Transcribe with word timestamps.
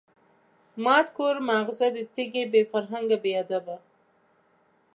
ماټ 0.83 1.07
کور 1.17 1.35
ماغزه 1.47 1.87
د 1.95 1.97
تیږی، 2.13 2.43
بی 2.51 2.61
فرهنگه 2.71 3.17
بی 3.23 3.31
ادبه 3.43 3.75